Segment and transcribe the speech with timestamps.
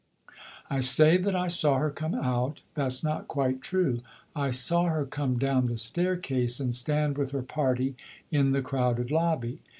[0.67, 4.01] I say that I saw her come out, that's not quite true.
[4.35, 7.93] I saw her come down the staircase and stand with her party
[8.31, 9.59] in the crowded lobby.